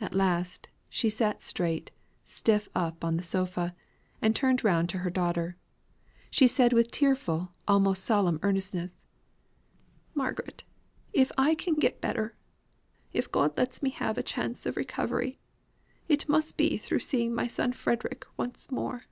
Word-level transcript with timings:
At 0.00 0.14
last, 0.14 0.68
she 0.88 1.10
sat 1.10 1.42
straight, 1.42 1.90
stiff 2.24 2.68
up 2.76 3.04
on 3.04 3.16
the 3.16 3.24
sofa, 3.24 3.74
and 4.22 4.30
turning 4.36 4.60
round 4.62 4.88
to 4.90 4.98
her 4.98 5.10
daughter, 5.10 5.56
she 6.30 6.46
said 6.46 6.72
with 6.72 6.92
tearful, 6.92 7.52
almost 7.66 8.04
solemn 8.04 8.38
earnestness, 8.44 9.04
"Margaret, 10.14 10.62
if 11.12 11.32
I 11.36 11.56
can 11.56 11.74
get 11.74 12.00
better, 12.00 12.36
if 13.12 13.32
God 13.32 13.58
lets 13.58 13.82
me 13.82 13.90
have 13.90 14.16
a 14.16 14.22
chance 14.22 14.64
of 14.64 14.76
recovery, 14.76 15.40
it 16.08 16.28
must 16.28 16.56
be 16.56 16.76
through 16.76 17.00
seeing 17.00 17.34
my 17.34 17.48
son 17.48 17.72
Frederick 17.72 18.24
once 18.38 18.70
more. 18.70 19.06